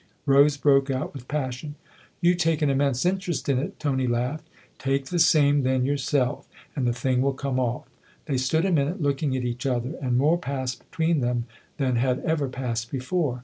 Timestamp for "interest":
3.05-3.47